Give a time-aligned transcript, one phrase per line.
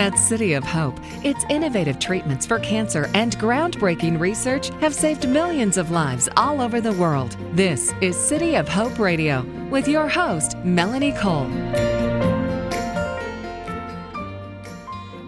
[0.00, 5.76] At City of Hope, its innovative treatments for cancer and groundbreaking research have saved millions
[5.76, 7.36] of lives all over the world.
[7.52, 11.50] This is City of Hope Radio with your host, Melanie Cole.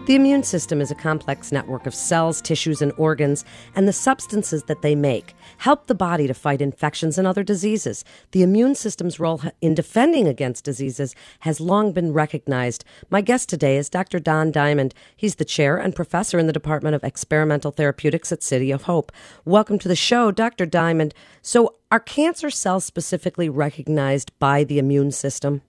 [0.05, 4.63] The immune system is a complex network of cells, tissues, and organs, and the substances
[4.63, 8.03] that they make help the body to fight infections and other diseases.
[8.31, 12.83] The immune system's role in defending against diseases has long been recognized.
[13.09, 14.19] My guest today is Dr.
[14.19, 14.93] Don Diamond.
[15.15, 19.09] He's the chair and professor in the Department of Experimental Therapeutics at City of Hope.
[19.45, 20.65] Welcome to the show, Dr.
[20.65, 21.13] Diamond.
[21.41, 25.61] So, are cancer cells specifically recognized by the immune system?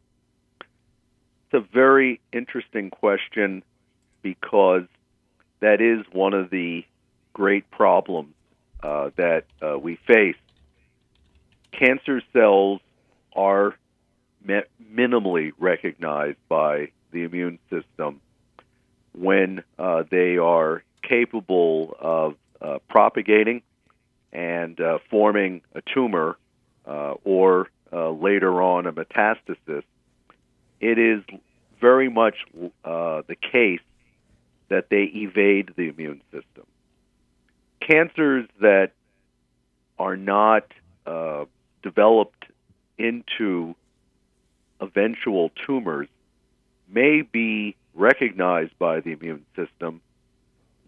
[0.59, 3.63] It's a very interesting question
[4.25, 4.83] because
[5.61, 6.85] that is one of the
[7.33, 8.35] great problems
[8.83, 10.37] uh, that uh, we face.
[11.71, 12.81] Cancer cells
[13.37, 13.77] are
[14.45, 18.21] mi- minimally recognized by the immune system
[19.13, 23.63] when uh, they are capable of uh, propagating
[24.33, 26.37] and uh, forming a tumor
[26.87, 29.85] uh, or later on a metastasis.
[30.81, 31.23] It is
[31.81, 32.35] very much
[32.83, 33.81] the case
[34.69, 36.65] that they evade the immune system.
[37.81, 38.93] Cancers that
[39.99, 40.65] are not
[41.07, 41.45] uh,
[41.83, 42.45] developed
[42.99, 43.75] into
[44.81, 46.09] eventual tumors
[46.89, 50.01] may be recognized by the immune system.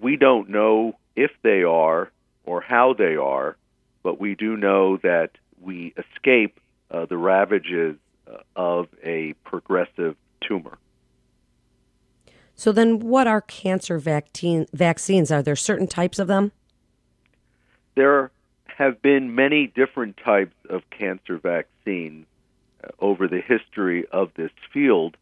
[0.00, 2.10] We don't know if they are
[2.44, 3.56] or how they are,
[4.02, 6.60] but we do know that we escape
[6.90, 7.96] uh, the ravages
[8.30, 10.78] uh, of a progressive tumor.
[12.56, 15.30] So then, what are cancer vaccine, vaccines?
[15.30, 16.52] Are there certain types of them?
[17.94, 18.30] There
[18.66, 22.26] have been many different types of cancer vaccines
[22.82, 25.18] uh, over the history of this field,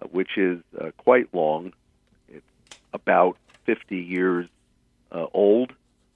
[0.00, 1.72] uh, which is uh, quite long.
[2.28, 2.44] It's
[2.92, 4.46] about 50 years
[5.10, 5.72] uh, old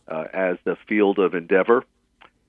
[0.07, 1.85] uh, as the field of endeavor.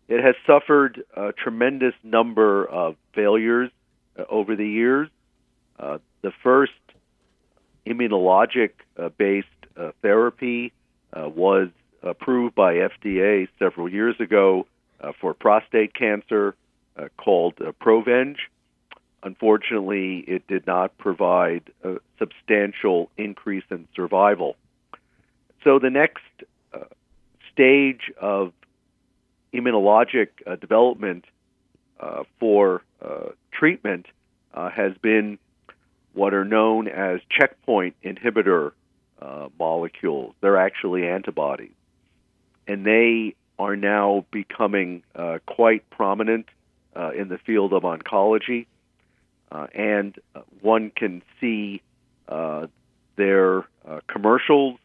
[0.07, 3.72] It has suffered a tremendous number of failures
[4.29, 5.09] over the years.
[5.79, 6.73] the first
[7.86, 9.47] immunologic uh, based
[9.78, 10.72] uh, therapy
[11.14, 11.69] uh, was
[12.03, 14.66] approved by FDA several years ago
[15.19, 16.56] for prostate cancer
[17.18, 18.38] called Provenge.
[19.24, 24.56] Unfortunately, it did not provide a substantial increase in survival.
[25.64, 26.24] So the next
[26.74, 26.80] uh,
[27.52, 28.52] stage of
[29.53, 31.25] immunologic uh, development
[32.00, 32.81] uh, for
[33.52, 34.08] treatment
[34.53, 35.38] has been
[36.13, 38.72] what are known as checkpoint inhibitor
[39.22, 40.33] uh, molecules.
[40.41, 41.72] They're actually antibodies.
[42.67, 46.47] And they are now becoming uh, quite prominent
[46.95, 48.66] uh, in the field of oncology.
[49.51, 51.81] Uh, and uh, one can see
[52.28, 52.67] uh,
[53.16, 53.66] their
[54.07, 54.78] commercials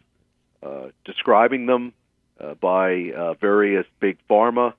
[1.04, 1.93] describing them
[2.60, 4.72] by various big pharma.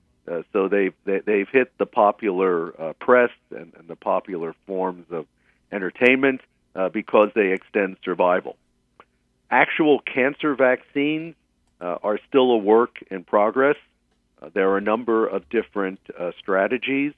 [0.52, 5.24] so they've they, they've hit the popular press and, and the popular forms of
[5.72, 6.40] entertainment
[6.74, 8.56] uh, because they extend survival.
[9.50, 11.34] Actual cancer vaccines
[11.80, 13.76] uh, are still a work in progress.
[14.40, 17.12] Uh, there are a number of different uh, strategies,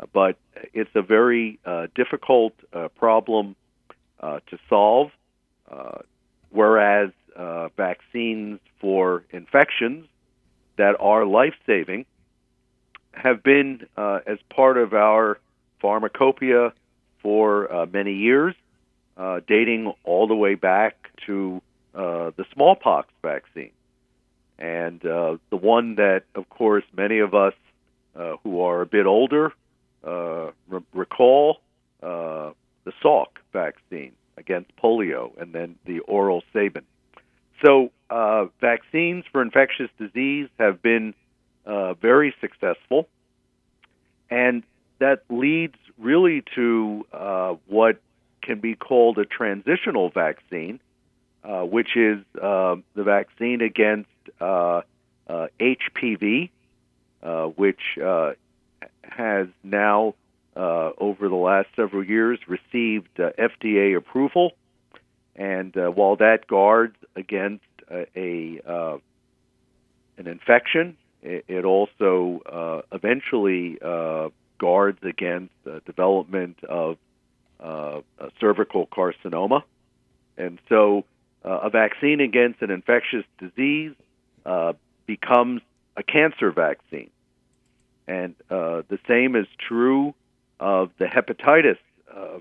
[0.00, 0.36] uh, but
[0.72, 2.52] it's a very uh, difficult
[2.96, 3.56] problem
[4.48, 5.10] to solve.
[6.50, 7.10] whereas
[7.76, 10.06] vaccines for infections
[10.76, 12.04] that are life saving
[13.12, 15.38] have been as part of our
[15.80, 16.72] pharmacopoeia
[17.26, 18.54] for uh, many years,
[19.16, 21.60] uh, dating all the way back to
[21.92, 23.72] uh, the smallpox vaccine.
[24.60, 27.54] And uh, the one that, of course, many of us
[28.14, 29.52] uh, who are a bit older
[30.06, 31.58] uh, re- recall
[32.00, 36.84] the Salk vaccine against polio, and then the oral Sabin.
[37.64, 37.90] So,
[38.60, 41.12] vaccines for infectious disease have been
[41.66, 43.08] very successful,
[44.30, 44.62] and
[45.00, 48.00] that leads really to uh, what
[48.42, 50.78] can be called a transitional vaccine,
[51.42, 54.08] uh, which is uh, the vaccine against
[54.40, 54.90] HPV,
[57.20, 58.32] uh, uh, which uh,
[59.02, 60.14] has now,
[60.56, 64.52] over the last several years, received FDA approval.
[65.34, 69.00] And while that guards against a
[70.18, 73.78] an infection, it, it also eventually
[74.58, 76.96] guards against uh, development of
[77.60, 78.00] uh,
[78.40, 79.62] cervical carcinoma.
[80.36, 81.04] And so
[81.44, 83.94] uh, a vaccine against an infectious disease
[84.44, 84.74] uh,
[85.06, 85.62] becomes
[85.96, 87.10] a cancer vaccine.
[88.06, 90.14] And uh, the same is true
[90.60, 91.78] of the hepatitis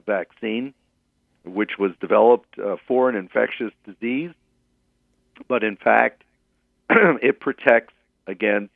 [0.05, 0.73] vaccine,
[1.43, 4.31] which was developed uh, for an infectious disease,
[5.47, 6.23] but in fact,
[6.89, 7.93] it protects
[8.27, 8.71] against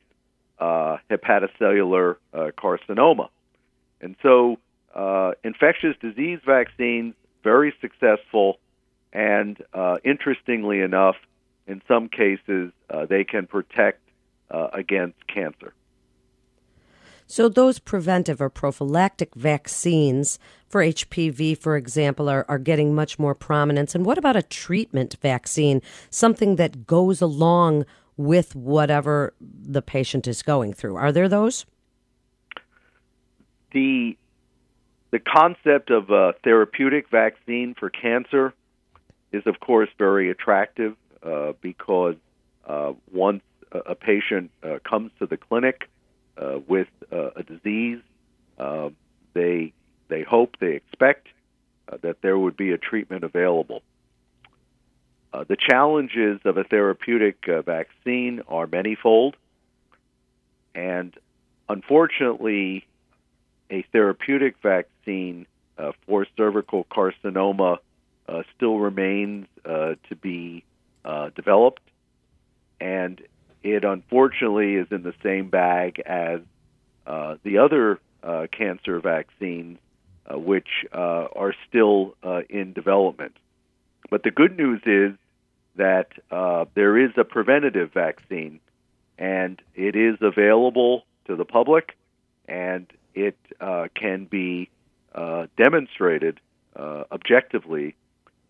[0.58, 3.28] uh, hepatocellular uh, carcinoma.
[4.00, 4.58] And so,
[4.94, 8.58] uh, infectious disease vaccines very successful,
[9.12, 11.16] and uh, interestingly enough,
[11.66, 14.00] in some cases, uh, they can protect
[14.72, 15.72] against cancer.
[17.30, 23.36] So, those preventive or prophylactic vaccines for HPV, for example, are, are getting much more
[23.36, 23.94] prominence.
[23.94, 30.42] And what about a treatment vaccine, something that goes along with whatever the patient is
[30.42, 30.96] going through?
[30.96, 31.66] Are there those?
[33.70, 34.18] The
[35.10, 38.54] the concept of a therapeutic vaccine for cancer
[39.32, 42.16] is, of course, very attractive uh, because
[42.66, 43.42] uh, once
[43.72, 45.88] a, patient uh, comes to the clinic,
[46.36, 48.00] uh, with uh, a disease,
[48.58, 48.88] uh,
[49.34, 49.72] they
[50.08, 51.28] they hope, they expect
[52.02, 53.82] that there would be a treatment available.
[55.32, 59.34] Uh, the challenges of a therapeutic vaccine are manyfold,
[60.74, 61.14] and
[61.68, 62.86] unfortunately,
[63.70, 65.46] a therapeutic vaccine
[65.78, 67.78] uh, for cervical carcinoma
[68.28, 70.64] uh, still remains uh, to be
[71.04, 71.82] uh, developed,
[72.80, 73.20] and
[73.62, 76.40] it unfortunately is in the same bag as
[77.06, 79.78] uh, the other uh, cancer vaccines,
[80.32, 82.14] which are still
[82.48, 83.36] in development.
[84.10, 85.16] But the good news is
[85.74, 86.10] that
[86.74, 88.60] there is a preventative vaccine,
[89.18, 91.96] and it is available to the public,
[92.46, 94.70] and it uh, can be
[95.14, 96.40] uh, demonstrated
[96.76, 97.94] uh, objectively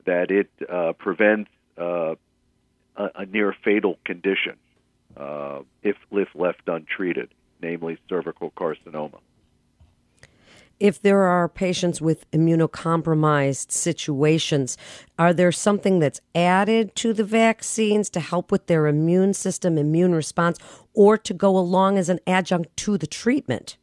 [0.05, 0.51] that it
[0.99, 2.17] prevents a,
[2.97, 4.57] a near fatal condition
[5.17, 7.31] uh, if, if left untreated,
[7.61, 9.19] namely cervical carcinoma.
[10.79, 14.79] If there are patients with immunocompromised situations,
[15.19, 20.15] are there something that's added to the vaccines to help with their immune system, immune
[20.15, 20.59] response,
[20.95, 23.77] or to go along as an adjunct to the treatment?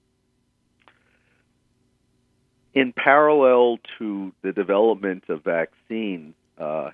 [2.78, 6.92] In parallel to the development of vaccines, uh,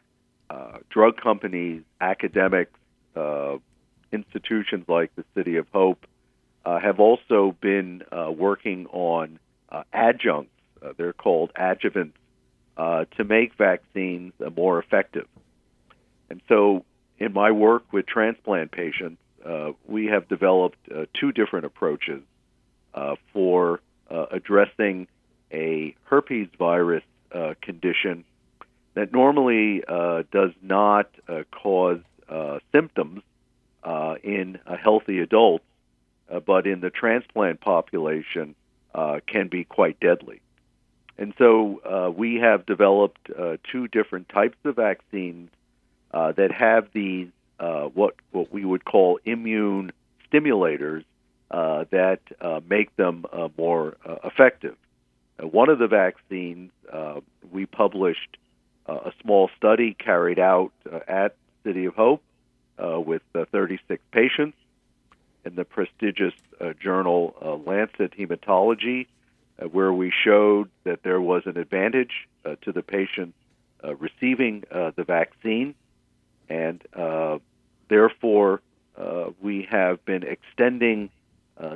[0.50, 2.80] uh, drug companies, academics,
[3.18, 3.58] uh,
[4.14, 6.06] institutions like the City of Hope
[6.64, 10.54] uh, have also been uh, working on uh, adjuncts.
[10.96, 12.14] They're called adjuvants
[12.78, 15.28] to make vaccines more effective.
[16.30, 16.86] And so,
[17.20, 19.20] in my work with transplant patients,
[19.86, 20.78] we have developed
[21.14, 22.22] two different approaches
[23.34, 25.10] for addressing
[25.54, 27.04] a herpes virus
[27.62, 28.24] condition
[28.96, 29.84] that normally
[30.32, 31.10] does not
[31.52, 32.02] cause
[32.72, 33.22] symptoms
[33.84, 35.62] uh, in healthy adult,
[36.32, 38.56] uh, but in the transplant population
[38.96, 40.42] uh, can be quite deadly.
[41.18, 45.50] And so uh, we have developed uh, two different types of vaccines
[46.12, 47.28] uh, that have these
[47.94, 49.94] what what we would call immune
[50.30, 51.06] stimulators
[51.50, 52.20] that
[52.68, 53.26] make them
[53.58, 54.76] more effective.
[55.40, 56.72] One of the vaccines
[57.52, 58.38] we published
[58.86, 60.72] a small study carried out
[61.08, 62.22] at City of Hope
[62.78, 64.58] uh, with uh, 36 patients
[65.46, 69.08] in the prestigious uh, journal uh, Lancet Hematology,
[69.62, 73.34] uh, where we showed that there was an advantage uh, to the patient
[74.00, 75.76] receiving the vaccine,
[76.48, 76.82] and
[77.90, 78.62] therefore
[79.42, 81.10] we have been extending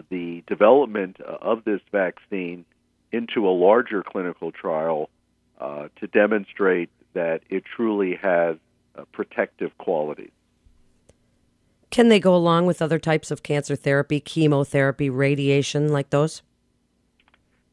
[0.10, 2.64] the development of this vaccine
[3.12, 5.10] into a larger clinical trial
[5.60, 8.58] to demonstrate that it truly has
[9.12, 10.32] protective qualities.
[11.90, 16.42] Can they go along with other types of cancer therapy, chemotherapy, radiation, like those?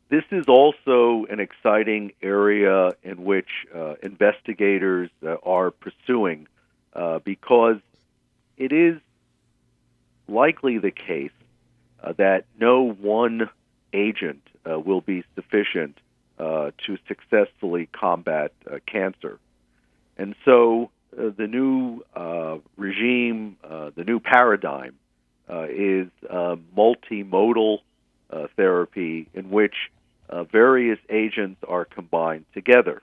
[0.08, 6.46] This is also an exciting area in which uh, investigators uh, are pursuing
[6.92, 7.78] uh, because
[8.56, 9.00] it is
[10.28, 11.32] likely the case
[12.02, 13.48] uh, that no one
[13.92, 15.98] agent uh, will be sufficient
[16.38, 18.52] uh, to successfully combat
[18.86, 19.38] cancer.
[20.16, 24.96] And so uh, the new uh, regime, uh, the new paradigm,
[25.48, 26.08] uh, is
[26.76, 27.78] multimodal
[28.30, 29.74] uh, therapy in which
[30.50, 33.02] various agents are combined together.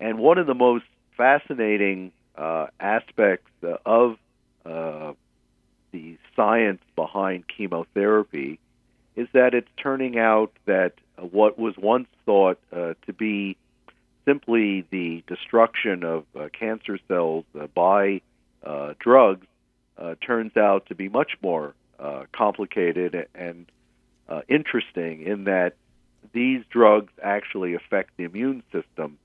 [0.00, 0.84] And one of the most
[1.16, 3.50] fascinating aspects
[3.84, 4.16] of
[4.64, 8.58] the science behind chemotherapy
[9.16, 13.56] is that it's turning out that what was once thought to be
[14.26, 18.20] simply the destruction of uh, cancer cells uh, by
[18.64, 19.46] uh, drugs
[19.96, 23.66] uh, turns out to be much more uh, complicated and
[24.28, 25.74] uh, interesting in that
[26.32, 29.16] these drugs actually affect the immune system.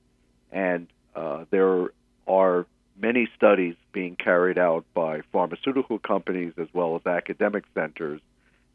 [0.52, 1.90] And uh, there
[2.28, 2.66] are
[2.98, 8.22] many studies being carried out by pharmaceutical companies as well as academic centers,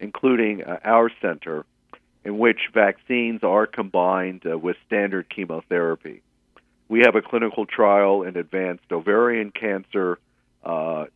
[0.00, 1.64] including uh, our center,
[2.24, 6.22] in which vaccines are combined uh, with standard chemotherapy.
[6.88, 10.18] We have a clinical trial in advanced ovarian cancer
[10.64, 11.06] uh,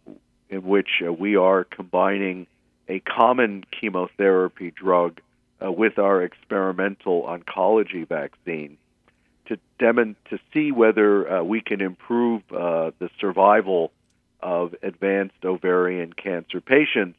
[0.49, 2.47] in which uh, we are combining
[2.89, 5.21] a common chemotherapy drug
[5.65, 8.77] uh, with our experimental oncology vaccine
[9.47, 13.93] to demon- to see whether uh, we can improve the survival
[14.43, 17.17] of advanced ovarian cancer patients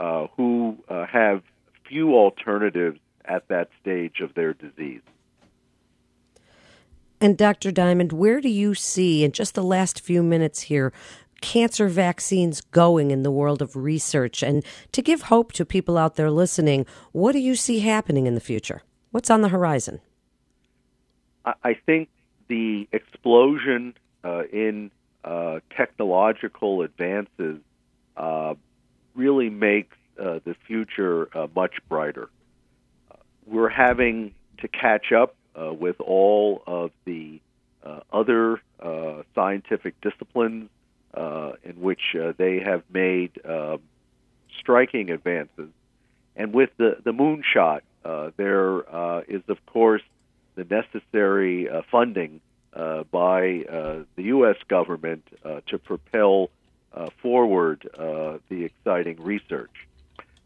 [0.00, 1.42] uh, who uh, have
[1.86, 5.02] few alternatives at that stage of their disease.
[7.20, 7.70] And Dr.
[7.70, 10.92] Diamond, where do you see in just the last few minutes here
[11.42, 14.42] cancer vaccines going in the world of research?
[14.42, 18.34] And to give hope to people out there listening, what do you see happening in
[18.34, 18.82] the future?
[19.10, 20.00] What's on the horizon?
[21.44, 22.08] I think
[22.48, 24.90] the explosion uh, in
[25.24, 27.60] uh, technological advances
[28.16, 28.54] uh,
[29.14, 32.28] really make uh, the future uh, much brighter.
[33.10, 35.34] Uh, we're having to catch up
[35.78, 37.38] with all of the
[38.12, 38.62] other
[39.34, 40.70] scientific disciplines
[41.14, 42.00] in which
[42.38, 43.30] they have made
[44.58, 45.68] striking advances.
[46.34, 47.80] And with the, the moonshot,
[48.38, 48.78] there
[49.28, 50.02] is, of course,
[50.54, 52.40] the necessary uh, funding
[52.72, 54.56] uh, by uh, the U.S.
[54.68, 56.46] government uh, to propel uh,
[57.22, 59.70] forward uh, the exciting research.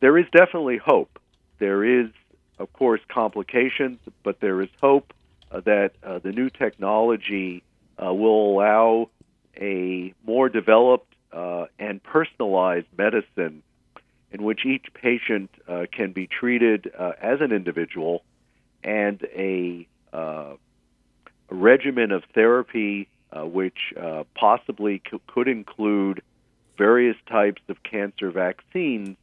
[0.01, 1.19] There is definitely hope.
[1.59, 2.11] There is,
[2.59, 5.13] of course, complications, but there is hope
[5.51, 7.63] that the new technology
[7.99, 9.09] will allow
[9.57, 13.63] a more developed and personalized medicine
[14.33, 15.51] in which each patient
[15.93, 16.89] can be treated
[17.21, 18.25] as an individual
[18.85, 20.55] and a uh,
[21.51, 26.23] a regimen of therapy uh, which uh, possibly c- could include
[26.77, 29.17] various types of cancer vaccines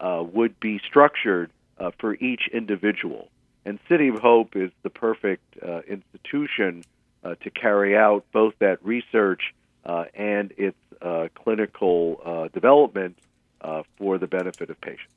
[0.00, 3.28] uh, would be structured uh, for each individual.
[3.64, 6.84] And City of Hope is the perfect uh, institution
[7.42, 9.52] to carry out both that research
[9.84, 10.78] and its
[11.34, 13.18] clinical development
[13.98, 15.12] for the benefit of patients.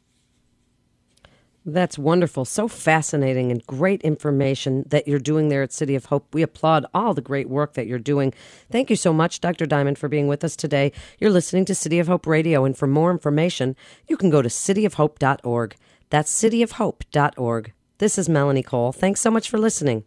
[1.63, 2.45] That's wonderful.
[2.45, 6.33] So fascinating and great information that you're doing there at City of Hope.
[6.33, 8.33] We applaud all the great work that you're doing.
[8.71, 9.67] Thank you so much, Dr.
[9.67, 10.91] Diamond, for being with us today.
[11.19, 13.75] You're listening to City of Hope Radio, and for more information,
[14.07, 15.75] you can go to cityofhope.org.
[16.09, 17.73] That's cityofhope.org.
[17.99, 18.91] This is Melanie Cole.
[18.91, 20.03] Thanks so much for listening.